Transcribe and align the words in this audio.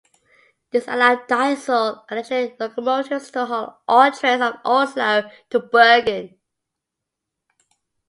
This 0.71 0.87
allowed 0.87 1.27
diesel 1.27 2.07
and 2.09 2.17
electric 2.17 2.59
locomotives 2.59 3.29
to 3.29 3.45
haul 3.45 3.83
all 3.87 4.11
trains 4.11 4.39
from 4.39 4.59
Oslo 4.65 5.29
to 5.51 5.59
Bergen. 5.59 6.39